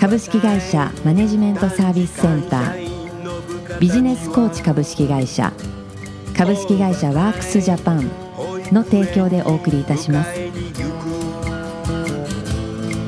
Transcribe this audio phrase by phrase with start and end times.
[0.00, 3.78] 株式会社マネジメントサービスセンター。
[3.78, 5.52] ビジネスコーチ株式会社。
[6.34, 8.10] 株式会社ワークスジャパン
[8.72, 10.32] の提供でお送りいたします。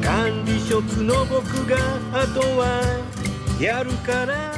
[0.03, 1.77] 管理職の僕が
[2.13, 2.83] あとは
[3.59, 4.53] やるから。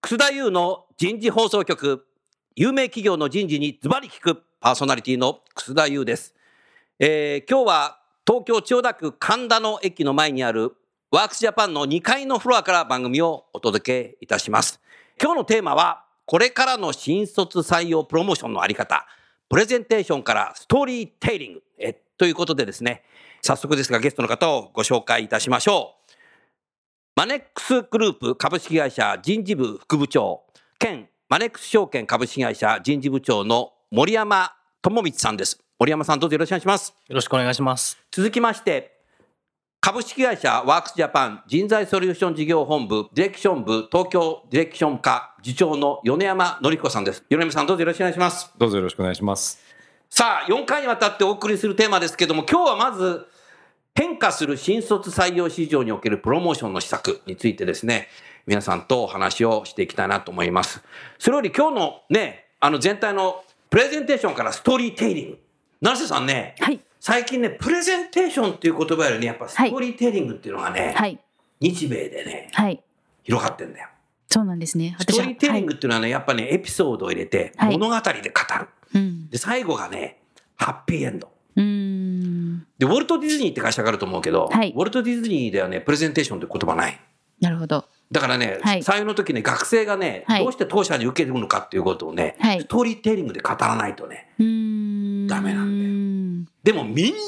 [0.00, 2.04] 楠田優の人事放送局。
[2.56, 4.42] 有名企業の人事にズバリ聞く。
[4.60, 6.34] パーソナリティの楠田優です、
[6.98, 10.76] えー今日は東京千代田区神田の駅の前にある
[11.12, 14.80] ワークスジャパンの2階のフロアから番組をお届けいたします
[15.20, 19.06] 今日のテーマはこれからの新卒採用プロモーションのあり方
[19.50, 23.02] プレゼンテーションからストーリーテイリングえということでですね
[23.42, 26.12] 早速ですがゲストの方をご紹介いたしましょう
[27.14, 30.44] マネックスグループ株式会社人事部副部長
[30.78, 35.60] 兼マネックス証券株式会社人事部長の森山智光さんです。
[35.78, 36.94] 森山さんどうぞよろしくお願いします。
[37.06, 37.98] よろしくお願いします。
[38.10, 39.01] 続きまして、
[39.84, 47.24] 株式会社ワークスジャパン人材ソリューション事業本部ディレクション部東京ディレクション課次長の米山紀彦さんです。
[47.28, 48.52] 米山さんどうぞよろしくお願いします。
[48.56, 49.60] どうぞよろしくお願いします。
[50.08, 53.26] さあ、4回にわたってお送りするテーマですけども、今日はまず、
[53.96, 58.06] 変化する新卒採用市場におけるプロモーションの施策についてですね、
[58.46, 60.80] 皆さんとお話をしていきたいなと思います。
[61.18, 65.38] それより今日のね、あの全体のプレゼンテーションからストーリーテイリング。
[65.80, 71.18] 成瀬さんね、はい最近ね、プレゼンテーションっていう言葉よりね、やっぱストーリーテイリングっていうのがね、はい。
[71.60, 72.80] 日米でね、はい。
[73.24, 73.88] 広がってんだよ。
[74.30, 74.94] そうなんですね。
[75.00, 77.76] ストーリーテイリングっていうのはね、やっぱね、エピソードを入れて、はい。
[77.76, 78.20] 物語で語
[78.56, 78.68] る。
[78.94, 79.28] うん。
[79.30, 80.20] で、最後がね、
[80.54, 81.32] ハッピーエンド。
[81.56, 82.66] うーん。
[82.78, 84.70] で、ウォルト・ディズニーって会社があると思うけど、はい。
[84.70, 87.00] ウォルト・ディズニーではね、プレゼンテーションって言葉ない。
[87.40, 87.84] なるほど。
[88.12, 88.82] だからね、はい。
[88.82, 90.44] 採用の時ね、学生がね、はい。
[90.44, 92.60] どうして当社に受けるのかっていうことをね、はい。
[92.60, 94.28] ストーリーテイリングで語らないとね。
[94.38, 96.21] ダメなんだよよ
[96.62, 97.18] でもみんな、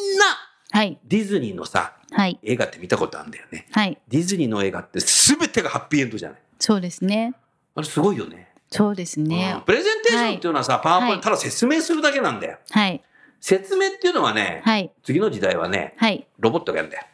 [0.70, 0.98] はい。
[1.04, 2.38] ディズニーのさ、はい。
[2.42, 3.66] 映画って見たことあるんだよね。
[3.70, 3.98] はい。
[4.08, 6.38] ディズニーの映画って全てがハッピーエンドじゃない。
[6.58, 7.34] そうですね。
[7.74, 8.48] あれすごいよね。
[8.70, 9.54] そうですね。
[9.56, 9.62] うん。
[9.62, 12.58] プレゼンテーションっていうのはさ、パワーポインはいト、ただ説明するだけなんだよ。
[12.70, 13.02] はい。
[13.40, 14.90] 説明っていうのはね、はい。
[15.02, 16.26] 次の時代はね、はい。
[16.38, 17.04] ロボットがやるんだよ。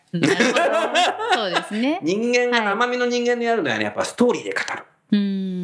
[1.35, 2.01] そうですね。
[2.05, 2.67] 人間がはい。
[2.77, 4.85] 生身の人間でやるのはね、やっぱストーリーで語る。
[5.13, 5.60] うーん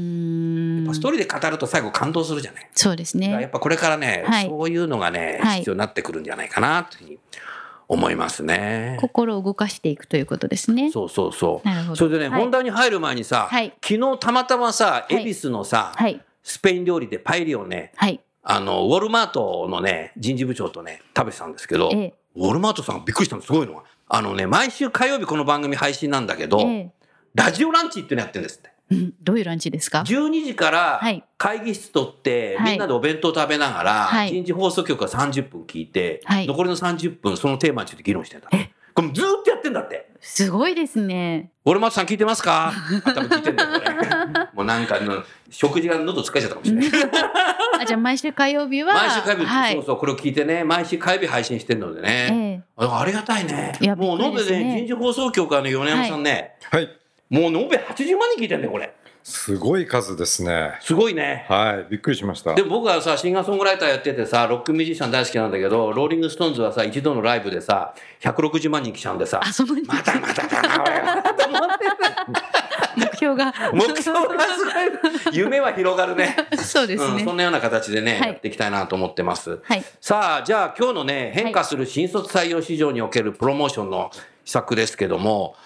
[0.86, 2.68] やっぱストーリーで語ると最後感動するじゃない。
[2.74, 3.30] そうですね。
[3.30, 4.46] やっぱこれからね、はい。
[4.46, 5.58] そういうのがね、はい。
[5.58, 7.18] 必要になってくるんじゃないかなというふうに
[7.88, 8.98] 思いますね。
[9.00, 10.90] 心を動かしていくということですね。
[10.90, 11.68] そうそうそう。
[11.68, 11.96] なるほど。
[11.96, 13.72] それでね、はい本題に入る前にさ、はい。
[13.82, 16.20] 昨日たまたまさ、い恵比寿のさ、はい。
[16.42, 18.20] スペイン料理でパエリをね、はい。
[18.42, 22.14] あの、ウォルマートのね、人事部長とね、食べてたんですけど、ええ。
[22.36, 23.50] ウォルマートさんがびっくりしたのす。
[23.52, 26.90] ごいのは、あのね、毎週火曜日この番組配信なんだけど、え。
[27.34, 28.70] ラジオランチっていうのやってるんですって。
[28.90, 38.48] えうんどういうランチですか？12時からはい会議室取って、はいみんなでお弁当食べながら、はい人事放送局が30分聞いて、はい残りの30分そのテーマについて議論してんだ。
[38.52, 38.70] え？
[38.94, 40.08] これずーっとやってんだって。
[40.20, 42.72] すごいですねウォルマートさん聞いてますか？
[43.04, 43.88] あ、多分聞いてんだよ、これ。
[44.54, 46.90] もうなんかの、食事が喉疲れちゃったかもしれない。
[47.78, 52.28] あじゃあ毎週火曜日は毎週火曜日、はいそうそう、これを聞いてね、毎週火曜日配信してるのでね。
[52.32, 53.94] ええあありがたいねいや。
[53.96, 56.88] もう延べびっくりですねね、人事放送局あの米山さんね、はい。
[57.28, 58.94] もう延べ80万人聞いてんだよ、これ。
[59.24, 60.78] すごい数ですね。
[60.80, 61.46] すごいね。
[61.48, 61.90] はい。
[61.90, 62.54] びっくりしました。
[62.54, 71.22] でも僕はさ、シンガーソングライターやっててさ、ロックミュージシャン大好きなんだけど、ローリングストーンズはさ、一度のライブでさ、160万人来ちゃうんでさ、あそのまだまだだな、俺は。
[71.22, 71.84] と思って
[72.96, 74.10] 目標が目標がす
[74.64, 75.36] ごい。
[75.36, 76.36] 夢は広がるね。
[76.56, 79.58] そうですうん、ねそんなような形でね、はいやっていきたいなと思ってます。
[79.64, 84.12] はいさあ、じゃあ今日のね、変化する新卒採用市場におけるプロモーションの
[84.44, 85.56] 施策ですけども、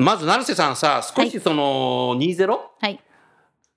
[0.00, 2.48] まず成瀬さんさ、少しその 20?
[2.80, 3.00] はい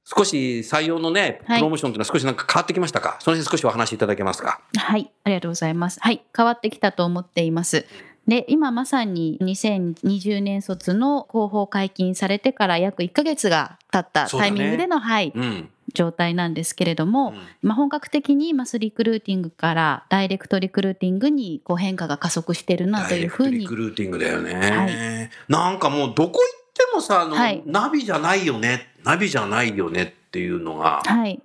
[0.05, 3.15] 少し採用のね、プはいロモーションというのは少しなんか変わってきましたか？
[3.21, 4.59] その辺少しお話しいただけますか？
[4.75, 5.99] はい、ありがとうございます。
[6.01, 7.85] はい、変わってきたと思っています。
[8.27, 15.69] で、今まさに2020年卒の広報解禁されてから約1ヶ月が経ったタイミングでの、はい、うん。
[15.93, 17.35] 状態なんですけれども、うん。
[17.61, 24.53] まあ、本格的にマスリクルーティングからダイレクトリクルーティングにこう変化が加速してるなとダイレクトリいうふうにクルーティングだよね。
[24.53, 25.29] はい。
[25.47, 27.61] なんかもうどこ行ってもさ、あの、はい。
[27.65, 31.41] ナビじゃないよね、ナビじゃないよねっていうのが、はい。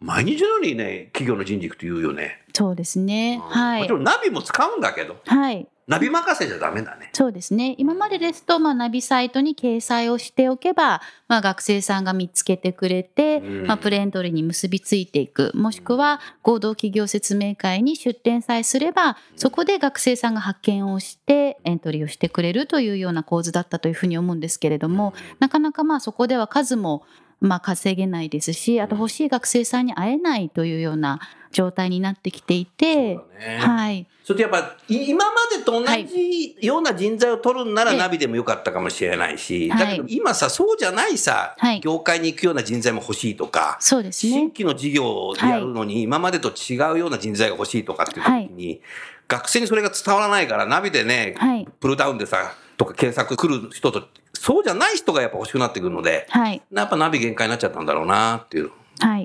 [0.00, 2.42] 毎日のようにね、企業の人事行くと言うよね。
[2.52, 3.40] そうですね。
[3.42, 3.48] うん。
[3.48, 3.80] はい。
[3.80, 7.10] もちろんナビも使うんだけど、はいナビ任せじゃダメだね。
[7.12, 7.74] そうですね。
[7.76, 15.52] 今までですと、まあ、ナビサイトに掲載をしておけば、まあ、学生さんが見つけてくれて、うんまあ、プレエントリーに結びついていく。
[15.54, 27.04] もしくは、合同企業説明会に出展さえすれば、そこで学生さんが発見をして、エントリーをしてくれるというような構図だったというふうに思うんですけれども、なかなかまあ、そこでは数も、
[27.44, 31.20] まあ、稼げないですし、あと欲しい学生さんに会えないというような
[31.52, 34.06] 状態になってきていて、ねはい。
[34.24, 44.32] それとやっぱい今までと同じような人材を取るんならええナビでもよかったかもしれないし、はいだけど今さそうじゃないさ、はい業界に行くような人材も欲しいとか、そうですね。
[44.32, 48.80] 新規の事業をやるのに今までと違うような人材が欲しいとかっていう時に、
[49.28, 51.68] 学生にそれが伝わらないからナビでね、はい。
[51.80, 56.62] プルダウンでさとか検索来る人とそうじゃない人がやっぱ欲しくなってくるのではい。
[56.72, 58.74] やっぱナビ限界になっちゃったんだろうなっていうはい。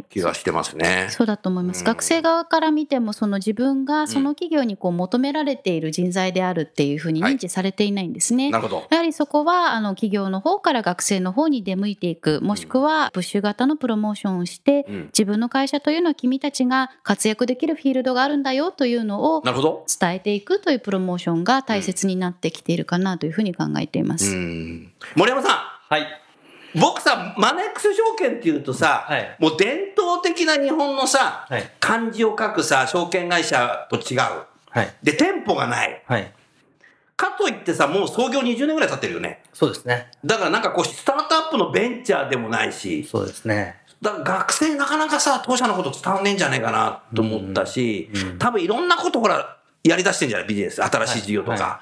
[0.10, 1.08] 気がしてますね。
[1.10, 1.80] そうだと思います。
[1.82, 8.52] うん学生側から見ても、その自分がその企業にこう求められている人材であるっていうふうに認知されていないんですね。
[8.52, 8.88] なるほど。
[8.90, 19.86] やはりそこはあの企業の方から学生の方に出向いていく、もしくはプッシュ型のプロモーションをして、うん自分の会社というのは君たちが活躍できるフィールドがあるんだよというのをなるほど。
[20.00, 24.34] 伝えていくというプロモーションが大切になってきているかなというふうに考えていまうす。
[24.36, 25.58] ん森山さん
[25.90, 26.08] はい。
[26.76, 31.72] 僕さ、マネックス証券っていうとさ、はいもう伝統的な日本のさ、はい。
[31.80, 34.20] 漢字を書くさ、証券会社と違う。
[34.70, 34.96] はい。
[35.04, 36.04] で、店舗がない。
[36.06, 36.34] はい。
[37.16, 39.44] かといってさ、もう創業20年ぐらい経ってるよね。
[39.54, 40.12] そうですね。
[40.24, 43.78] だからなんかこう、スタートアップのベンチャーでもないし、そうですね。
[44.02, 50.82] だから学生なかなかさ、当社のこと伝わんねえんじゃねえかなと思ったし、うんうん多分いろんなことほら、やり出してんじゃないビジネス。
[50.82, 51.52] 新しい事業とか。
[51.54, 51.82] はいは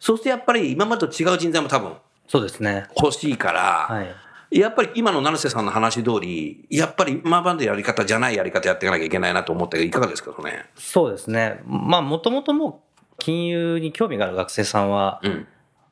[0.00, 1.92] そうするとやっぱり今までと違う人材も多分
[2.28, 2.86] そうですね。
[2.96, 4.14] 欲しいから、はい。
[4.50, 10.64] やっぱり今の成瀬さんの話通り、やっぱり今までやり方じゃないやり方やっていかなきゃいけないなと思ったけど、いかがですか、それ。
[10.76, 11.60] そうですね。
[11.66, 15.46] まあ、もともともう金融に興味がある学生さんは、うん。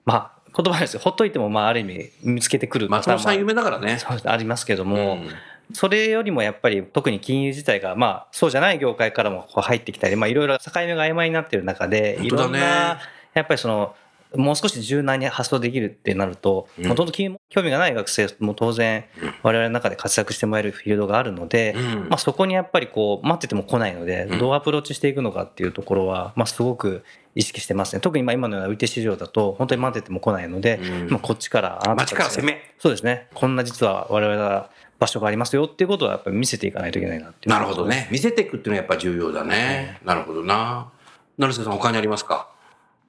[0.04, 1.00] まあ、言葉ですよ。
[1.00, 3.98] ほっといても、まあ、ある意味見つけてくる松本さん有名だからね。
[4.24, 5.28] ありますけどうも、ん
[5.72, 13.00] それよりもやっぱり特に金融自体が、まあ、そうじゃない業界からもこう入ってきたり、まあ、いろいろ境目が曖昧になっている中で、いろんな、
[13.34, 13.94] やっぱりその、
[14.36, 16.86] もう少し柔軟に発想できるってなると、うん。
[16.86, 22.08] もともと興味がない学生も当然うん、我々の中で活躍してもらえるフィールドがあるので、うん。
[22.08, 24.38] まあ、そこにやっぱりこう待ってても来ないのでうん。
[24.38, 27.04] どうアプローチしていくのかっていうところは、まあ、すごく
[27.34, 28.00] 意識してますね。
[28.00, 31.10] 特にまあ今のような売手市場だと本当に待ってても来ないので、うん。
[31.10, 32.74] まあ、こっちからあなから攻め。
[32.78, 33.28] そうですね。
[33.34, 37.50] こんな実は我々は場所がありますよっていうことはやっぱり見せていかないといけないなっていう。
[37.50, 38.08] なるほどね。
[38.10, 40.00] 見せていくっていうのはやっぱ重要だね。
[40.04, 40.90] なるほどな。
[41.36, 42.48] 成瀬さん、他にありますか？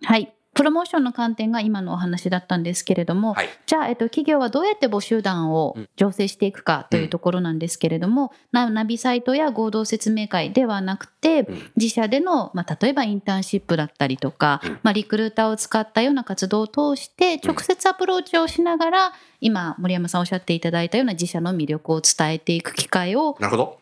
[0.04, 0.34] はい。
[0.58, 3.50] プロモーションの観点が今のお話だったんですけれども、はい。
[3.68, 5.90] じゃあ、えっと、企業はどうやって募集団をうん。
[5.96, 11.72] 醸成していくかというところなんですけれども、なナビサイトや合同説明会ではなくて、うん。
[11.76, 14.72] 自社での、まあ、例えばインターンシップだったりとか、うん。
[14.82, 23.38] まあ、リクルーターを使ったような活動を通して直接アプローチをしながら、今森山さんおっしゃっていただいたような自社の魅力を伝えていく機会を。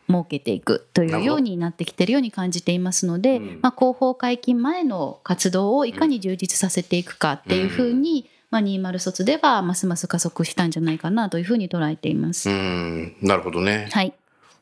[0.08, 3.58] 設けていくというようになってきているように感じていますので、うん。
[3.62, 12.48] まあ、広報解禁前の活動をいかに充実させていくかっていうふうに、まあ、20卒ではますます加速したんじゃないかなというふうに捉えています。
[12.48, 13.16] うん。
[13.22, 13.88] なるほどね。
[13.92, 14.12] はい、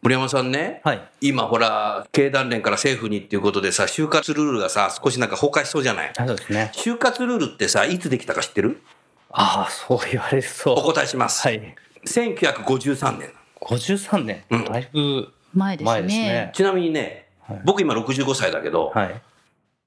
[0.03, 0.81] 森山さんね。
[0.85, 6.13] はい今ほら、経団連から政府にっていうことでさ、就活ルールがさ、少しなんか崩壊しそうじゃない？
[6.17, 8.81] あそうですね就活ルールってさ、いつできたか知ってる？
[9.31, 11.43] ああそう言われるとお答えします。
[11.47, 11.75] はい
[12.07, 13.31] 1953年。
[13.61, 19.23] 53年、うんだいぶ前ですね前ですねちなみにね、はい僕今65歳だけど、はい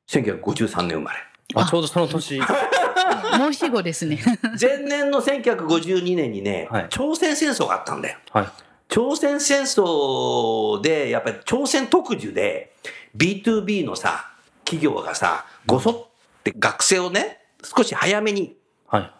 [0.10, 1.20] 1953年生まれ。
[1.56, 2.42] あちょうどその年。
[2.42, 4.20] 申し子ですね。
[4.60, 6.88] 前年の1952年にね、はい。
[6.90, 8.18] 朝鮮戦争があったんだよ。
[8.32, 8.48] はい。
[8.90, 12.74] 朝鮮戦争で、やっぱり朝鮮特需で
[13.16, 14.32] B2B のさ、
[14.66, 15.92] 企業がさ、ごそ
[16.40, 19.12] って学生をね、少し早めにはい。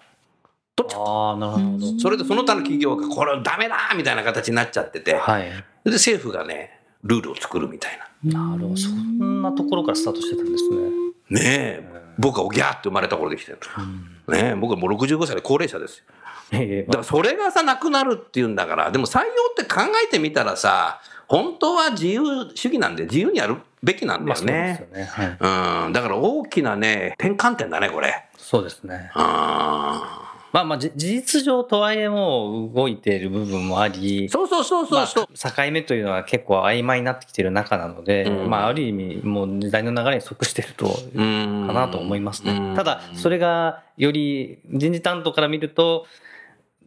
[0.76, 1.94] 取っちゃっああなるほど。
[1.94, 2.00] た。
[2.00, 5.00] それでその他の企業がこれはダメだみたいな形になっちゃって。
[5.00, 5.50] て、はい。
[5.84, 8.50] で政府がね、ルールを作るみたいな。
[8.50, 8.78] なるほど。
[8.78, 10.78] そんなところからスタートしてたんですね。
[11.30, 11.84] ねえ、
[12.18, 13.60] 僕はおぎゃーって生まれた頃できてる。
[14.28, 16.04] ねえ、僕はもう65歳で高齢者です
[16.52, 22.22] だからそれがさ、なくなるっていうんだから、でも採用って考えてみたらさ、本当は自由
[22.56, 24.88] 主義なんで自由にやるべきなんだよね。
[24.92, 25.04] よね。
[25.04, 25.86] はい。
[25.88, 28.26] うん、だから大きなね、転換点だね、これ。
[28.38, 29.12] そうですね。
[29.14, 35.28] あまあまあじ事実上とはいえもう動いている部分もありそうそうそうそうそう。
[35.30, 42.76] まあ境目というのは結構曖昧になってきている中なので、うんまあある意味もう時代の流れに即しているとうんかなと思いますうんね。
[42.76, 46.06] ただそれがより人事担当から見ると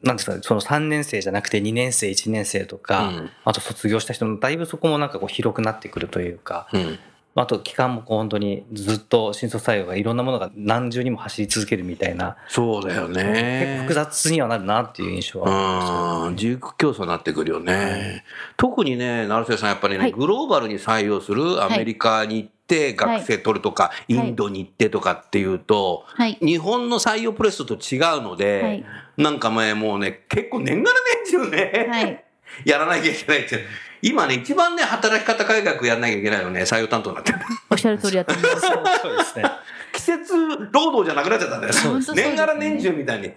[0.02, 6.98] なんですかねその3年生じゃなくて2年生1年生とか、うんあと卒業した人のだいぶそこもなんかこう広くなってくるというか、うん
[7.36, 13.94] あと期間もこう本当にずっと新卒採用がいろんなものが何重にも走り続けるみたいな、そうだよ結構ね複。
[13.94, 16.26] 雑にはなるなっていう印象は。
[16.26, 18.24] うん、自由競争になってくるよね。
[18.56, 26.36] 特にね、成瀬さん、やっぱりね、はいグローバルに採用するアメリカに行って学生取るとか、インドに行ってとかっていうと、はい。
[26.42, 28.84] 日本の採用プレスと違うので、はい
[29.20, 32.24] なんか前もうね、結構年がら年中ね、はい。
[32.64, 33.64] やらなきゃいけないって。
[34.02, 37.38] 今ね、一番ね、働き方改革やらなきゃいけないのね、採用担当になってる。
[37.70, 38.66] おっしゃる通りだと思います。
[39.02, 39.44] そうですね。
[39.92, 40.34] 季節
[40.72, 41.74] 労働じゃなくなっちゃったんだよ
[42.14, 43.32] 年がら年中みたいに。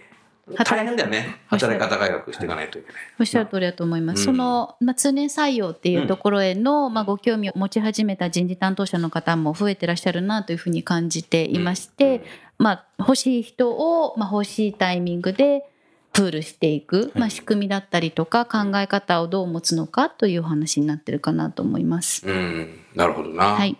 [0.52, 1.40] 大変だよね。
[1.46, 3.02] 働き方改革していかないといけない。
[3.18, 4.20] おっしゃる通りだと思います。
[4.20, 12.24] うんその、まあ、通年採用っていうところへの、まあ、ご興味を持ち始めた人事担当者の方も増えてらっしゃるなというふうに感じていまして、
[12.58, 15.64] まあ、欲しい人を、まあ、欲しいタイミングで
[16.14, 22.26] プールしていく、まあ、仕組みだったりとか考え方をどう持つのかというお話になってるかなと思います。
[22.26, 23.54] うん、なるほどな。
[23.56, 23.76] はい。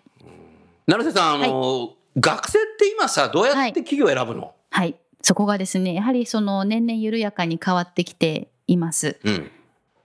[0.88, 4.97] 成瀬さん、あの、学生って今さ、どうやって企業選ぶの、はい。
[5.23, 9.17] そこがですね、やはりその年々緩やかに変わってきています。
[9.23, 9.50] うん。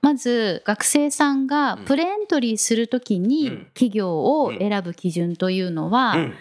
[0.02, 6.34] まず学生さんがプレエントリーするときうんに企業を選ぶ基準というのは、うん。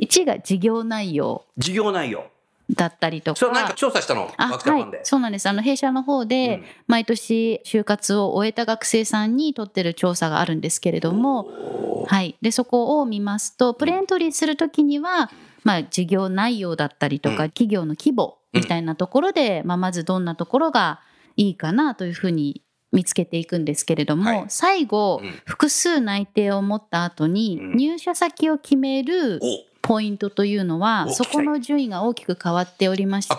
[0.00, 2.26] 1が事業内容事業内容。
[2.74, 3.74] だったりとそれなんかか。
[3.74, 4.48] 調査したの、あ。
[4.48, 4.60] はい、
[5.04, 5.48] そうなんです。
[5.48, 6.64] あの弊社の方で、うん。
[6.86, 15.30] 毎年就活を終えた学生さんにとってる調査があるんですけれども、はい、でそこを見ますとプレエントリーするときには、
[15.64, 17.50] まあ、事業内容だったりとか、うん。
[17.50, 21.00] 企業の規模みたいなところで、まあ、まずどんなところが
[21.36, 22.62] いいかなというふうに
[22.92, 24.44] 見つけていくんですけれども、はい。
[24.48, 25.30] 最後、うん。
[25.46, 27.76] 複数内定を持った後にうん。
[27.76, 33.34] 入社先を決めるおポイントというのはおそこの順位が大きく変わっておりまして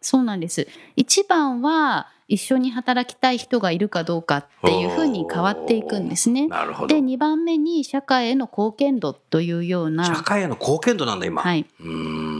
[0.00, 6.48] そうなんです一番は一緒に働きたい人がいるかどうかっていうふうに変わっていくんですね。
[6.48, 7.00] で。
[7.00, 11.42] 2番目に社会への貢献度というような社会への貢献度なんだ、今。
[11.42, 11.66] はい。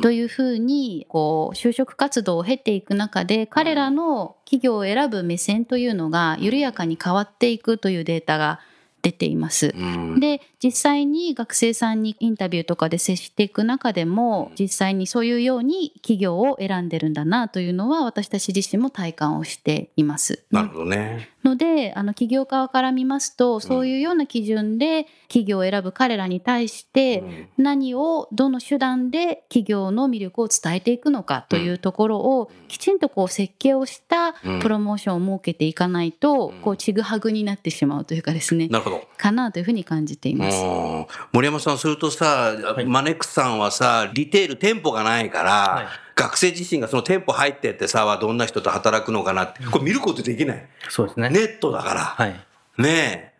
[0.00, 8.60] というふうにこう就職活動を経ていく中で彼らの企業を選ぶ目線というのが緩やかに変わっていくというデータが
[9.02, 9.74] 出ています。
[9.76, 20.44] うんで実際に学生さんにインタビューとかで接していく中でも実際にそういうように企業を選んでるんだなというのは私たち自身も体感をしています。
[20.52, 21.32] なるほどね。
[21.44, 39.08] のであの企業側から見ますとそういうような基準で企業を選ぶ彼らに対してうん何をどの手段で企業の魅力を伝えていくのかというところをきちんとこう設計をしたうんプロモーションを設けていかないとうんこうちぐはぐになってしまうというかですねなるほど。
[39.16, 40.51] かなというふうに感じています。
[40.54, 50.66] うん森山さん、するとさ、いマネックスさんはさ、リテール店舗がないから、はい学生自身がその店舗入ってってさ、どんな人と働くのかなって、これ見ることできない。
[50.90, 51.30] そうですね。
[51.30, 52.00] ネットだから。
[52.00, 52.30] はい。
[52.76, 53.32] ねえ。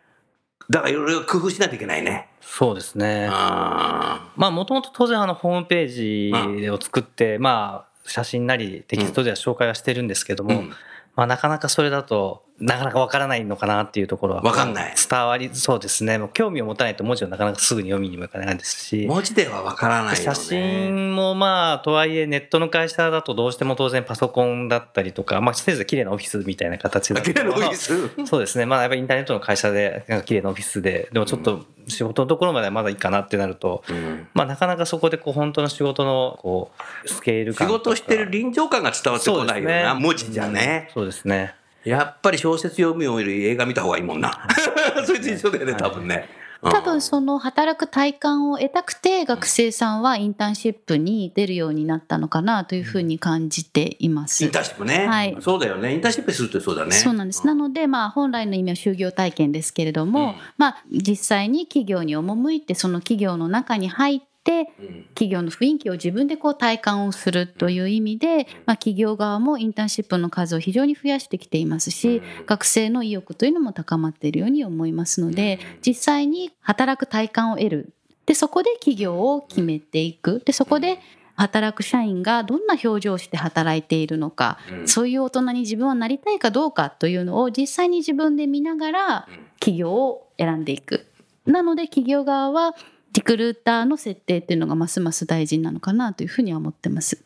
[0.69, 2.29] だからいろいろ工夫しないといけないね。
[2.41, 3.27] そうですね。
[3.31, 10.73] あまあもともと当然あのホームページを作って、まあ写真なりテキストでは紹介はしてるんですけども、うん
[11.15, 14.41] まあなかなかそれだとなかなかわからないのかなっていうところは。
[14.41, 14.95] わかんない。
[15.09, 16.17] 伝わりそうですね。
[16.17, 19.05] もう興味を持たないと文字をなかなかすぐに読みにもいかないですし。
[19.07, 20.15] 文字ではわからないよね。
[20.23, 27.25] 写真もまあとはいえネットの会社だとどうしても当然パソコンだったりとかまあせいぜい綺麗なオフィスみたいな形だと。
[27.25, 28.09] 綺麗なオフィス？
[28.25, 28.65] そうですね。
[28.65, 34.27] まあやっぱりインターネットの会社でなんか綺麗なオフィスででもちょっと仕事のところまではまだいいかなってなると、うん。
[34.33, 36.71] まあ、なかなかそこでこう本当の仕事のこ
[37.05, 37.79] うスケール仕感とか。
[37.79, 39.99] 事してる臨場感が伝わってこないよな、ね。
[39.99, 40.89] 文字じゃね。
[40.93, 41.55] そうですね。
[41.83, 44.47] やっぱり小説読むより映画見た方がいいもんな。
[45.05, 46.29] そいつ一緒だよね、多分ね。
[46.71, 54.51] 多分その働く体感を得たくて学生さんはインターンシップに出るようになったのかなというふうに感じていますイン。
[54.51, 55.05] ターンシップね。
[55.05, 55.93] はいそうだよね。
[55.93, 56.91] インターンシップするとそうだね。
[56.91, 57.45] そうなんです。
[57.45, 77.93] なので、まあ、本来の意味は就業体験ですけれども、うんまあ、実際に企業に赴いて、その企業の中に入って、うん企業の雰囲気を自分でこう体感をするという意味で、まあ、企業側もインターンシップの数を非常に増やしてきていますし、学生の意欲というのも高まっているように思いますので、実際に働く体感を得る。
[78.25, 80.41] で、そこで企業を決めていく。
[80.45, 80.99] で、そこで
[81.35, 84.87] 働く社員がどんな表情をして働いているのか、うん。
[84.87, 89.27] そういう大人に自分はなりたいかどうかというのを実際に自分で見ながら
[89.59, 91.05] 企業を選んでいく。
[91.45, 92.75] なので企業側は
[93.13, 97.23] リクルーターの設定っていうのがますます大事なのかなというふうには思ってます。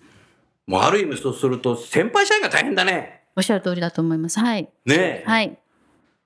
[0.67, 3.23] もうある意味そうすると、先輩社員が大変だね。
[3.37, 4.39] おっしゃる通りだと思います。
[4.39, 4.69] はい。
[4.85, 5.23] ねえ。
[5.25, 5.57] はい。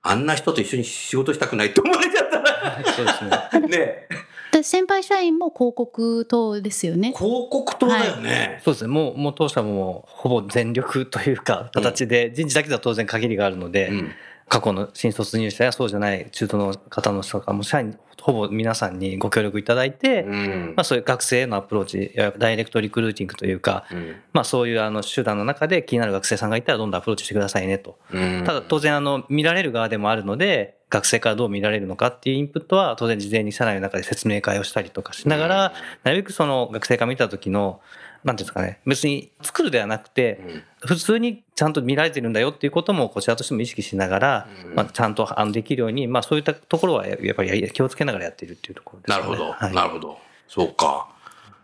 [0.02, 3.30] あんな人と一緒に仕事したくないって思われちゃったそうですね。
[3.30, 3.60] ら。
[3.60, 4.08] ねえ。
[4.52, 7.14] で、先輩社員も広告塔ですよね。
[7.16, 8.60] 広告塔だよね。
[8.64, 8.90] そうですね。
[8.90, 14.10] もう、もう当社もほぼ全力というか、形で、人事だけでは当然限りがあるので、うん
[14.52, 20.72] 過去の新卒入社やそうじゃない中途の方の人とかも社員ほぼ皆さんにご協力いただいて、うん。
[20.76, 24.16] まあ、そういう学生へのアプローチやダイレクトリクルーティングというか、うん。
[24.34, 27.98] まあ、そういうあの手段の中で気になる学生さんがいたらどんどんアプローチしてくださいねと。
[28.12, 28.44] うん。
[28.44, 35.72] ただ当然あの見られる側でもあるので学生からどう見られるのかっていうインプットは当然事前に社内の中で説明会をしたりとかしながら
[36.04, 37.80] なるべくその学生から見た時の
[38.24, 38.78] なんですかね。
[38.86, 40.40] 別に作るではなくて
[40.86, 44.74] 普通にちゃんと見られてるんだよっていうこともこちらとしても意識しながら、うん。
[44.74, 49.26] まあ、ちゃんとあのできるように、まあ、そういったところはややっぱりや気をつけながらやっているっていうところですね。
[49.26, 49.74] なるほど、はい。
[49.74, 50.18] なるほど。
[50.48, 51.08] そうか。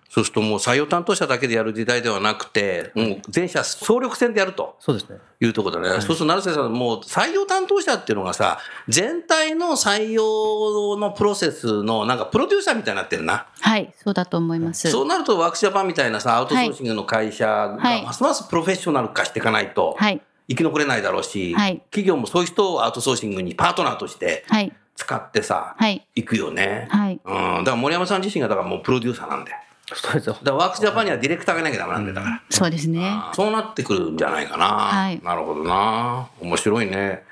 [0.09, 6.01] そうするともう採用担当者だけでやる時代ではなくて、もう全社総力戦でやるとそうですねいうところだね。
[6.01, 13.47] そうすると成瀬さん、もう採用担当者っていうのがさ、全体の採用のプロセスのなんかプロデューサーみたいになってるな。
[13.61, 14.91] はい、そうだと思います。
[14.91, 26.89] そうなるとワークジャパンみたいなさ、アウトソーシングの会社はいがますますプロフェッショナル化していかないと、はい、生き残れないだろうし、はい企業もそういう人をアウトソーシングにパートナーとしてはい、使ってさ、はい、いくよね。
[26.91, 27.21] はい。
[27.23, 29.59] うん、だから森山さん自身がだからもうプロデューサーなんだよ。
[29.95, 32.43] そうですよだからワークスジャパンにはディレクターがいなきゃダメなんだよだから。
[32.51, 33.11] そうですね。
[33.33, 34.67] そうなってくるんじゃないかな。
[34.67, 36.29] はいなるほどな。
[36.41, 37.23] 面白いね。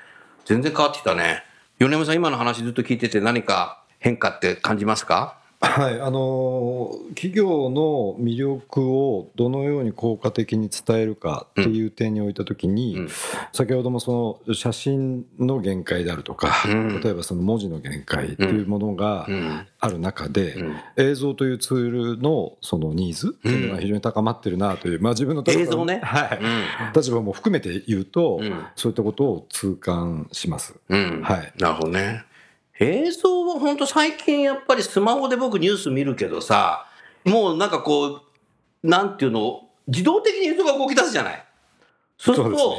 [0.45, 1.43] 全然変わってきたね。
[1.79, 5.37] 米山さん、今の話ずっと聞いてて何か変化って感じますか？
[5.59, 13.09] はい、あの企業の魅力をどのように効果的に伝えるかっていう点においたときに、うん
[13.53, 19.67] 先ほどもその写真の限界であるとか、うん例えばその文字の限界っていうものがうん。
[19.79, 30.75] ある中で、うん映像というツールのそのニーズっていうのが非常に高まってるなという、まあ、自分の立場ねはいうん立場も含めて言うと、うんそういったことを痛感します。
[30.89, 31.21] うん。
[31.23, 32.26] はいなるほどね。
[32.79, 36.87] 映像は本当最近やっぱりスマホで僕ニュース見るけどさ、
[37.25, 38.21] もうなんかこう、
[38.87, 41.43] なんていうの、自動的に映像が動き出すじゃない。
[42.17, 42.77] そうすると、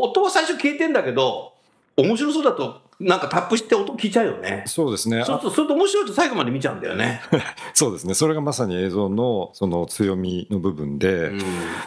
[0.00, 1.54] 音は最初消えてんだけど、
[1.96, 4.64] 面白そうだと、なんかタップして音聞いちゃうよね。
[4.66, 5.24] そうですね。
[5.24, 7.20] そうすると、面白いと最後まで見ちゃうんだよね。
[7.72, 8.14] そうですね。
[8.14, 11.40] それがまさに映像のその強みの部分で、うん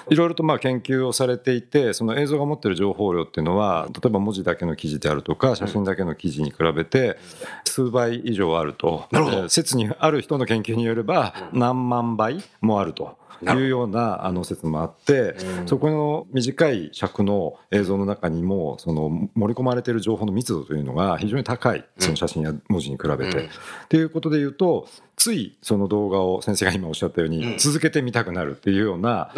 [0.10, 7.18] いろいろとまあ研究をされていて、その映像が持っている情報量っていうのは、例えば文字だけの記事であるとか、写真だけの記事に比べて、
[7.66, 9.06] 数倍以上あると。
[9.12, 13.18] なるほどえー説にある人の研究によれば、何万倍もあると。
[13.42, 23.38] いうようなあの説もあって、うんそこの短い尺の映像の中にもその盛り込まれている情報の密度というのが非常に高いその写真や文字に比べて。
[23.38, 29.32] うんっていうことで言うとついその動画を先生が今おっしゃったように、うん続けてみたくなるっていうような。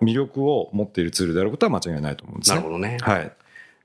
[0.00, 2.56] 魅力を持っているツールであることは間違いないと思うんですね。
[2.56, 2.96] なるほどね。
[3.00, 3.32] はい、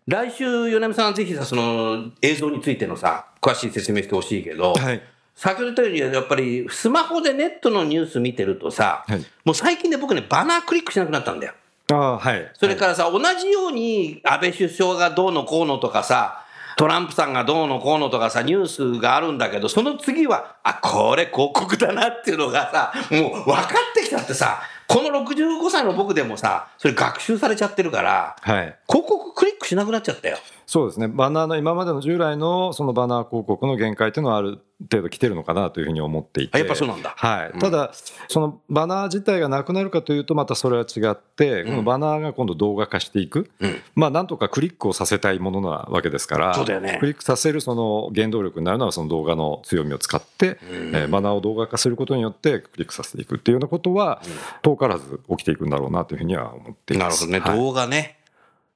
[0.07, 5.01] 来週、米山さんはぜひさ、その映像についてのさ、詳しい説明してほしいけど、はい
[5.35, 11.53] 先ほど言ったように、やっぱりスマホでネットのニュース見てるとさ、はいもう最近で僕ね、バナークリックしなくなったんだよ。
[11.91, 16.45] ああはいそれからさ、同じように安倍首相がどうのこうのとかさ、
[16.77, 30.37] トランプさんがどうのこうのとかさ、ニュースがあるんだけど、その次は、あ、これ広告だなっていうのがさ、もう分かってきちゃってさ、この65歳の僕でもさ、それ学習されちゃってるから、はい広告クリックしなくなっちゃったよ。
[30.65, 31.07] そうですね。
[31.07, 34.59] バナーの今までの従来のそのバナー広告の限界というのはある
[34.91, 36.57] 程度来てるのかなというふうに思っていて。
[36.57, 37.13] あやっぱそうなんだ。
[37.15, 37.51] はい。
[37.51, 37.59] うん。
[37.59, 37.91] ただ
[38.27, 41.67] そのバナー自体がなくなるかというとまたそれは違って、うん。
[41.69, 43.81] このバナーが今度動画化していく、うん。
[43.95, 46.97] まあなんとかクリックをさせたいものなわけですからそうだよね。
[46.99, 50.95] クリックさせるその原動力になるのはその動画の強みを使って、うん。
[50.95, 54.21] えーバナーを動画化することによってクリックさせていくっていうようなことは
[54.63, 57.29] 遠からず起きていくんだろうなというふうには思っています。
[57.29, 57.65] なるほどね、はい。
[57.65, 58.17] 動画ね。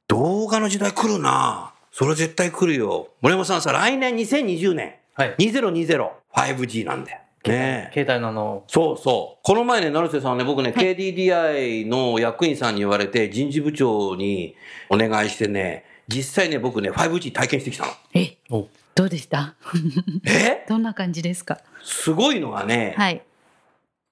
[0.08, 3.10] 動画の時代来るなそれ絶対来るよ。
[3.20, 7.20] 森山さんさ、来年2020年、はい2020、5G なんだよ。
[7.46, 9.40] ねえ携帯のあのそうそう。
[9.44, 14.56] この前ね、成瀬さんね、僕ね、KDDI の役員さんに言われて、人事部長に
[14.90, 17.92] お願いしてね、実際ね、僕ね、5G 体験してきたの。
[18.14, 19.56] えお、どうでした？
[20.26, 20.64] え？
[20.70, 21.60] どんな感じですか？
[21.84, 23.22] すごいのがね、はい。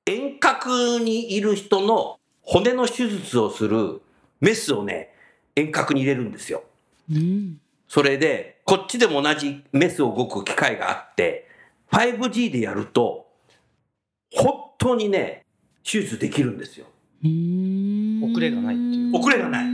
[0.05, 4.01] 遠隔にいる人の骨の手術をする
[4.41, 5.13] メスをね、
[5.55, 6.63] 遠隔に入れるんですよ。
[7.09, 7.61] うん。
[7.87, 11.47] それで、こっちでも同じメスを動く機械があって、
[11.91, 13.27] 5G でやると、
[14.33, 15.45] 本当にね、
[15.83, 16.85] 手術できるんですよ。
[17.23, 19.63] 遅れがないっていう遅れがない。
[19.63, 19.67] あ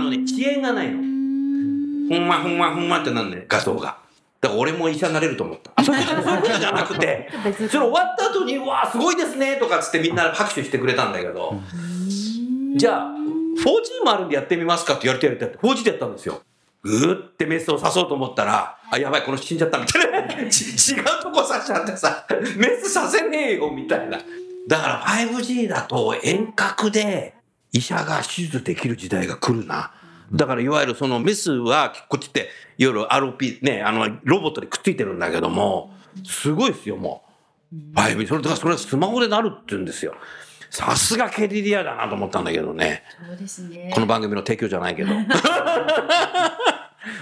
[0.00, 0.98] のね、遅延がないの。
[0.98, 3.98] ふんまふんまふんまってなんね、画像が。
[4.40, 5.72] だから俺も医者になれると思った。
[5.74, 6.14] あそういうこ
[6.46, 11.60] とじゃなくて、それ終わった後に、うわあ、すごいですねとかっつってみんな拍手してくれたんだけど、
[12.76, 13.14] じゃあ、
[13.58, 16.42] 4G もあるんでやってみますかって言われてやりたって、4G でやったんですよ。
[16.88, 20.48] ぐーってメスを刺そうと思ったら、あ、やばい、この人死んじゃったみたいな。
[20.50, 24.18] ち違うとこ刺しちゃってさ、メスさせねえよ、みたいな。
[24.66, 27.34] だから 5G だと遠隔で
[27.72, 29.92] 医者が手術できる時代が来るな。
[30.32, 37.24] だからいわゆるそのメスはこっちっていわゆる RP ねあのロボットでくっついてるんだけどもすごいですよも
[37.72, 40.14] う 5G それだからそれはスマホでなるって言うんですよ
[40.70, 43.02] さすがケリリアだなと思ったんだけどね。
[43.26, 43.90] そうですね。
[43.92, 45.12] この番組の提供じゃないけど。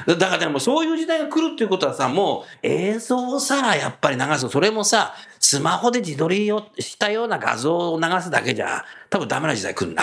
[0.07, 4.49] だからでもそういう時代が来るっていうことはさもう映像をさやっぱり流す。
[4.49, 10.03] それもさスマホで自撮りをしたような画像を流すだけじゃ多分ダメな時代来るな、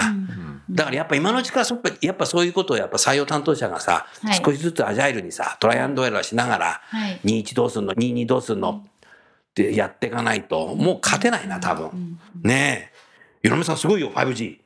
[0.69, 4.41] だからやっぱ今のうちからそやっぱそういうことをやっぱ採用担当者がさ、はい。
[4.43, 7.19] 少しずつアジャイルにさトライアンドエラーしながら、はい。
[7.23, 12.92] 21どうすんの22どうすんのってやっていかないともう勝てないな多分、ねえ
[13.43, 14.62] 米目さんすごいよ 5G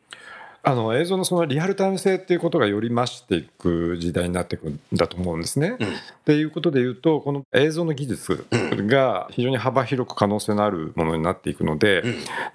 [0.68, 5.78] あの映像のそのリアルタイム性っていうことがより増していく時代になっていくんだと思うんですね。
[5.80, 12.04] っていうことで言うとこの映像の技術が非常に幅広く可能性のあるものになっていくので、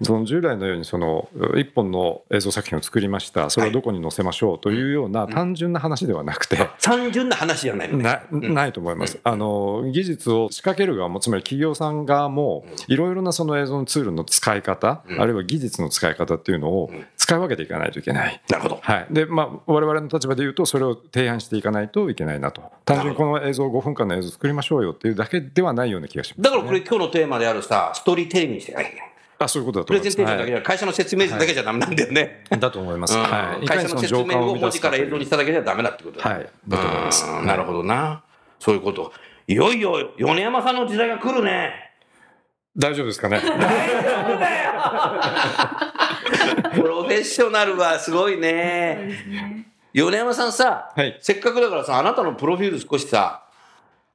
[0.03, 3.49] その従来のようにその一本の映像作品を作りました。
[3.49, 6.69] それをどこに載せましょうというような単純な話ではなくて。
[6.83, 18.43] 単純な話じゃないのねなないと思います、あの技術を仕掛ける側もつまり企業さん側もいろいろなその映像のツールの使い方、あるいは技術の使い方っていうのを使い分けていかないといけない。
[18.49, 18.79] なるほど。
[18.83, 19.07] はい。
[19.11, 22.63] でまあ、我々の立場で言うとそれを提案していかないといけないなと。
[22.85, 28.93] 単純にこの映像5分間の映像作りましょうよっていうだけではないような気がします、だからこれ今日のテーマであるさ、ストーリーテリングにしてない。
[29.39, 30.17] あそういうことだとプレ思います。
[30.17, 32.45] ゼンテーションだけじゃ、会社の説明だけじゃダメなんだよね。
[32.51, 33.23] はいだと思います、うん。
[33.23, 36.21] はい、会社の説明を文字から映像にしただけじゃダメだってこと。
[36.21, 36.49] だはい。
[36.69, 37.27] だと思います。
[37.27, 38.23] うんなるほどな。
[38.59, 39.13] そういうこと。
[39.49, 41.93] いよいよ米山さんの時代が来るね。
[42.77, 43.41] 大丈夫ですかね？
[46.75, 49.67] プロフェッショナルはすごいね。
[49.95, 53.43] 米山さんさ、はいせっかくだからさ、あなたのプロフィール少しさ、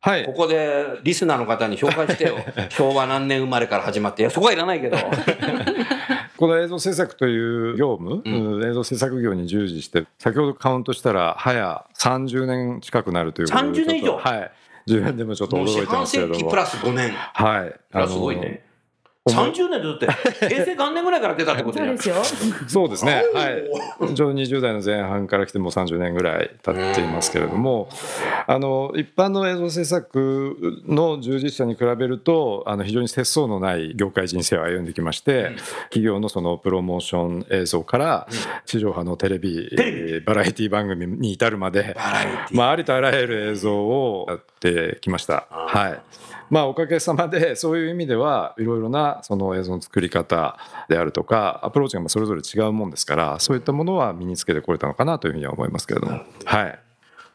[0.01, 2.37] はいここでリスナーの方に紹介してよ。
[2.69, 4.21] 昭和何年生まれから始まって。
[4.21, 4.97] いや、そこはいらないけど。
[6.37, 14.17] この映像制作という業務、うん映像制作業に従事して先ほどカウントしたら早30年近くなるということで30年以上？
[14.17, 14.51] はい
[14.85, 17.11] 自分でもちょっと驚いてま半すけれども世紀プラス5年。
[17.11, 18.66] はいあすごいね。
[19.29, 20.07] 思い30年でだって、
[20.49, 21.97] 平成元年ぐらいから出たってことじゃん。
[21.97, 22.41] そうですよ。
[22.67, 27.89] そうですね、はい、ちょうど20代の前半から来てもう30年ぐらい経っていますけれども、
[28.45, 35.51] あの一般の映像制作の従事者に比べると、あの非常に節操のない業界人生を歩んできまして、
[35.85, 38.27] 企業のそのプロモーション映像から、
[38.65, 42.57] 地上波のテレビ、テレバラエティ番組に至るまで、バラエティ。
[42.57, 45.47] まあ、ありとあらゆる映像をやってきました。
[45.49, 45.99] はい
[46.49, 50.57] まあ、おかげさまでそういう意味ではいろいろなその映像の作り方
[50.89, 56.21] であるとかアプローチがまあそれぞれ違うもんですからそういったものは身につけてこれたのかなというふうには思いますけれども。
[56.45, 56.79] はい。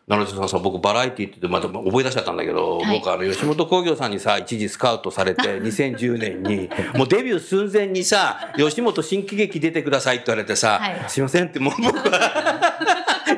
[0.09, 2.98] 成瀬さんさ僕バラエティって言ってまた覚え出しちゃったんだけど、はい。
[2.98, 11.05] 僕あの吉本興業さんにさ一時スカウトされて 2010年にもうデビュー寸前にさ吉本新喜劇出てくださいって言われてさ、はい。
[11.09, 12.79] すいませんってもう僕は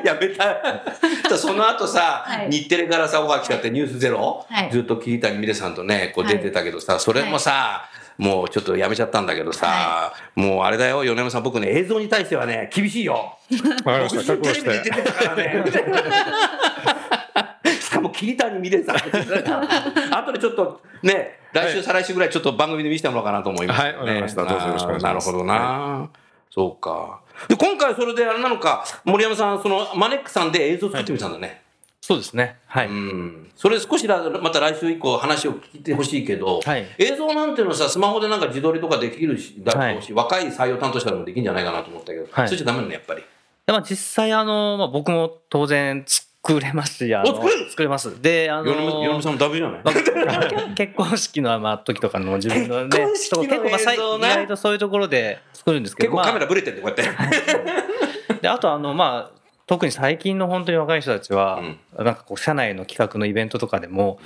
[0.05, 1.37] やめた。
[1.37, 2.51] その後さ、はい。
[2.51, 4.71] 日テレからさオファー来ちゃって「ニュースゼロ、はい。
[4.71, 7.85] ずっと桐谷美玲さんとねこう出てたけどさ、それもさ、
[8.17, 13.37] もうちょっとやめちゃったんだけどさ、はもうあれだよ米山さん僕ね映像に対してはね厳しいよ。
[13.49, 15.65] 僕テレビで出てたからね。
[17.81, 18.95] しかも桐谷美玲さん。
[18.95, 23.89] 後でちょっとね、来週、再来週ぐらいちょっと番組で見せてもらおうかなと思います、ね。
[23.89, 24.45] はいわかりました。
[24.45, 25.03] どうぞよろしくお願いします。
[25.03, 26.09] なるほどな。
[26.51, 27.19] そうか。
[27.47, 31.61] で、今回それであれなのか、森山さん、そのマネックさんで映像作ってみたんだね。
[32.01, 32.57] そうですね。
[32.67, 32.87] はい。
[32.87, 33.49] うん。
[33.55, 43.23] それ少しだまた来週以降話を聞いてほしいけど、はい映像なんていうのはさ、スマホでなんか自撮りとかできるし、だろうし、若い採用担当者でもできるんじゃないかなと思ったけど、はいそれじゃダメなのね、やっぱり。
[43.65, 47.69] でまあ、実際あの、まあ、僕も当然作れますし、あのお作れる？
[47.71, 48.21] 作れます。
[48.21, 49.81] で、あの、さんもダメじゃない？
[49.83, 57.17] まあ結婚式のまあ時とかの自分のね、 結婚式のそう結構まあ意外とそういうところで作るんですけど、結構カメまラブレてるんで、こうやって。
[58.29, 61.63] あ、であとあのまあ特に最近の本当に若い人たちは、
[61.97, 64.19] なんかこう社内の企画のイベントとかでも、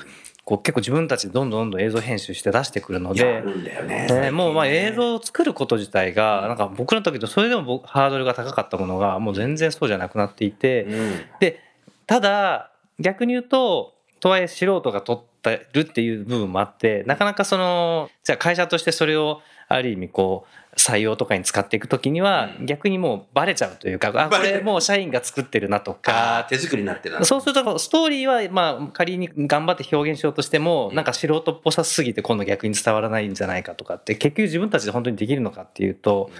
[0.43, 3.41] こう結構自分たちでどんどんどんどん映像編集して出してくるのやで。
[3.41, 4.07] ね。
[4.09, 11.61] えーもうまあ映像を作ること自体がなんか僕らの時とそれでも僕ハードルが高かったものがもう全然そうじゃなくなっていて、うんで
[12.05, 36.31] ただ逆に言うととはいえ素人が撮ってるっていう部分もあってなかなかそのじゃあ会社としてそれをある意味こう採用とかに使っていくときには逆にもうバレちゃうというか、あこれもう社員が作ってるなとあかー手作りになってるなそうするとストーリーはまあ仮に頑張って表現しようとしてもなんか素人っぽさすぎて今度逆に伝わらないんじゃないかとかって結局自分たちで本当にできるのかっていうと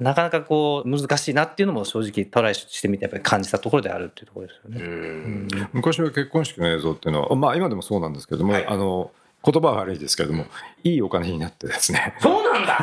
[0.00, 4.80] なかなかこう難しいなっていうのも正直トライしてみてやっぱり感じたところであるっていうところですようね。
[4.80, 5.48] ん。
[5.72, 8.66] 昔は結婚式の映像っていうのは、まあ、今でもそうなんですけども、はい。
[8.66, 9.12] あの
[9.44, 10.46] 言葉は悪いですけれども
[10.84, 12.78] いいお金になってですねそうなんだ。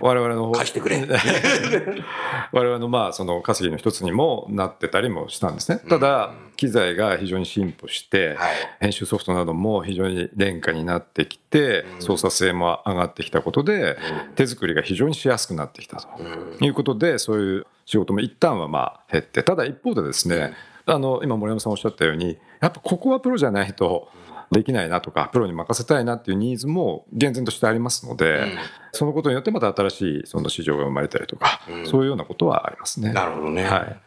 [0.00, 1.06] 我々の方貸してくれ。
[2.52, 5.80] 我々のまあその稼ぎの一つにもなってたりもしたんですね。
[5.88, 8.36] ただ機材が非常に進歩して、はい。
[8.80, 13.98] 編集ソフトなども非常に廉価になってきて操作性も上がってきたことで
[14.34, 20.54] 手作りが非常にしやすくなってきたということでそういう仕事も一旦はまあ減ってただ一方でですね
[20.86, 24.08] あの今森山さんおっしゃったようにやっぱここはプロじゃないと
[24.50, 28.52] できないなとかプロに任せたいなっていうニーズも厳然としてありますので、
[28.92, 33.12] そのことによってまた新しいその市場が生まれたりとか、そういうようなことはありますね。
[33.12, 33.64] なるほどね。
[33.64, 34.00] はい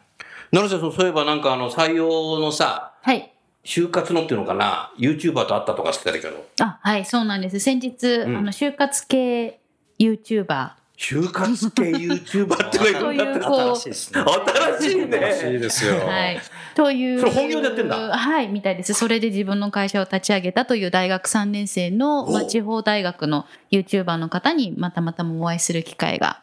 [0.52, 3.32] 成瀬さん、そういえばなんかあの、採用のさ、はい。
[3.64, 7.60] 就活のっていうのかな、YouTuber と会ったとかしてたけど、あ、はい、そうなんです。
[7.60, 9.60] 先日、んあの、就活系
[9.98, 14.20] YouTuber 就活系 YouTuber っていうの 新しいですね。
[14.78, 15.18] 新しいいいね。
[15.58, 15.94] ですよ。
[16.06, 16.40] はい。
[16.74, 17.20] という。
[17.20, 18.92] それ本業でやってんだはい、みたいです。
[18.92, 26.42] それで自分の会社を立ち上げたという大学3年生の、まあ、地方大学の YouTuber の方にまたまたもお会いする機会が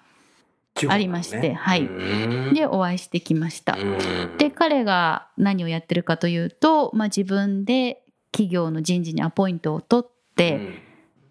[0.90, 3.78] ありましてはいうんでお会いしてきました。
[3.80, 10.87] うんで彼が何をやってるかというと、まあ、自分で企業の人事にアポイントを取って、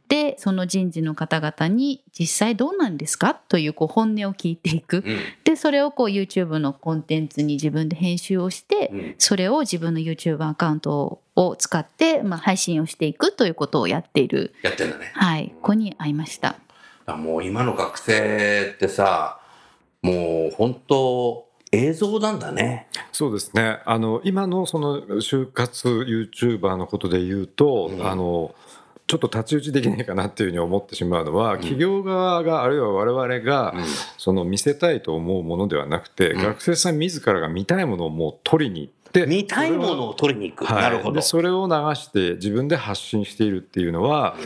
[0.09, 3.35] でその人事の方々に実際どうなんですか？
[3.35, 15.11] というこう本音を聞いていくうんでそれをこう YouTube のコンテンツに自分で編集をして、うんそれを自分の YouTube アカウントを使って、まあ、配信をしていくということをやっている、やってんだね。
[15.15, 16.57] はい、子に会いました。
[17.07, 19.41] あもう今の学生ってさ、
[20.03, 22.89] もう本当映像なんだね。
[23.13, 23.81] そうですね。
[23.85, 28.55] あの今のその就活 YouTuber のことで言うと、うんあの
[29.07, 33.73] ちょっと太刀打ちできないかなっていうふうに思ってしまうのは、企業側があるいは我々が、
[34.19, 36.43] その見せたいと思うものではなくて、うん。
[36.43, 40.65] 学生さん自らが見たいものをもう取りに行って見たいものを取りに行く。
[40.65, 40.83] はい。
[40.83, 41.13] なるほど。
[41.13, 41.23] で。
[41.23, 44.37] それを流して自分で発信しているっていうのは、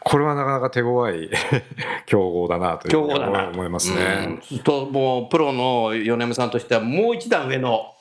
[0.00, 1.28] これはなかなか手強い
[2.06, 3.96] 競合だなというふうに思いますうん。
[3.98, 4.40] ね。
[4.64, 7.94] ともうプロの米山さんとしてはもう一段上の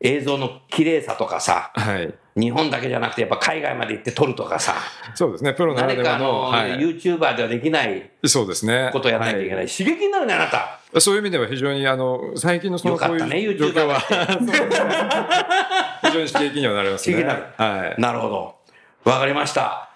[0.00, 4.74] 映像の綺麗さとかさ、はい、日本だけじゃなくてやっぱ海外まで行って撮るとかさ、
[5.14, 5.52] そうですね。
[5.52, 8.88] プロなら誰ではの、かあの、はい、YouTuber ではできないそうですね。
[8.92, 9.66] ことをやらなきゃいけない。
[9.66, 10.56] 刺激になるね、あなた。
[10.56, 13.98] はいそういう意味では非常にあの最近のそのよかったねこういう状 YouTuber 況は
[16.04, 17.16] 非常に刺激にはなりますね。
[17.16, 18.00] 刺激になるはい。
[18.00, 18.56] なるほど。
[19.04, 19.88] わかりました。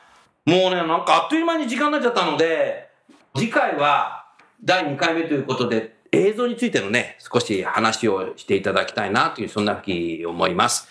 [0.47, 2.89] もうね、なんかあっという間に時間になっちゃったので、
[3.37, 4.25] 次回は
[4.63, 10.89] 第2回目ということで、映像についてのね、少し話をしていただきたいなという、そんなふうに思います。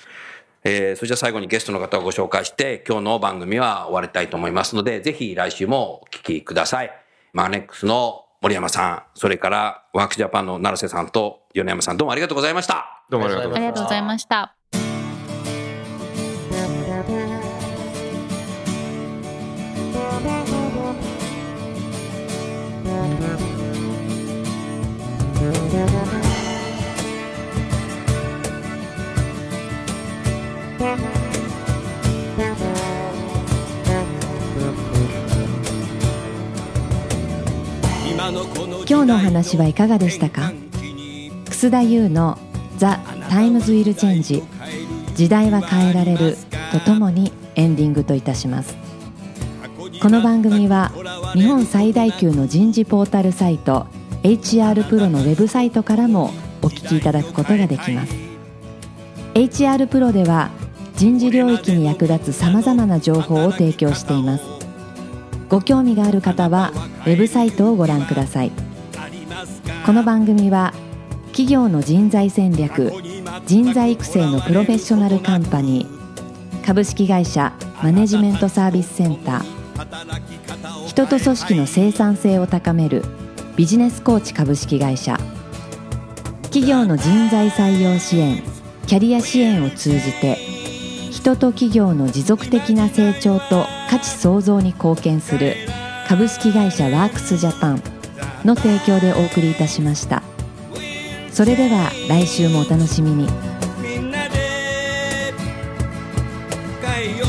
[0.67, 6.91] えーそれじゃあ最後にゲストの方をご紹介して、今日の番組は終わりたいと思いますので、ぜひ来週もお聞きください。
[7.33, 13.03] マーネックスの森山さん、それからワークジャパンの成瀬さんと米山さん、どうもありがとうございました。
[13.11, 14.41] どうもありがとうございますあり
[26.09, 26.14] が
[38.87, 40.53] 今日の話はいかがでしたか？
[41.49, 42.37] 楠田優の
[42.77, 44.43] 「The Times Will Change
[45.15, 46.37] 時代は変えられる」
[46.71, 48.75] とともにエンディングといたします。
[50.01, 50.91] この番組は
[51.33, 53.87] 日本最大級の人事ポータルサイト
[54.23, 58.13] HR プロのウェブサイトからもお聞きいただくことができます。
[59.33, 60.49] HR プロでは
[60.97, 64.43] 人事領域に役立つさまざまな情報を提供しています。
[65.49, 66.71] ご興味がある方は
[67.05, 68.51] ウェブサイトをご覧ください。
[69.85, 70.73] この番組は
[71.27, 72.91] 企業の人材戦略
[73.45, 77.53] 人材育成のプロフェッショナルカンパニー株式会社
[77.83, 83.03] マネジメントサービスセンター人と組織の生産性を高める
[83.57, 85.19] ビジネスコーチ株式会社
[86.43, 88.41] 企業の人材採用支援
[88.87, 90.37] キャリア支援を通じて
[91.25, 95.55] 人と企業の持続的な成長と価値創造に貢献する
[96.07, 97.81] 株式会社ワークスジャパン
[98.43, 100.21] の提供でお送りいたしました。
[101.31, 103.27] それでは来週もお楽しみに。
[103.81, 105.33] みんなで
[106.83, 107.25] 変えよ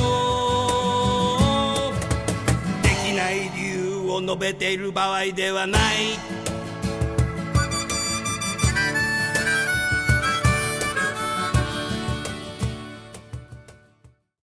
[1.89, 2.83] う。
[2.83, 6.36] できない理由を述べている場合ではない。